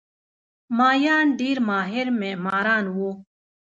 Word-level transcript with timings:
مایان 0.77 1.27
ډېر 1.39 1.57
ماهر 1.69 2.05
معماران 2.21 2.85
وو. 2.95 3.11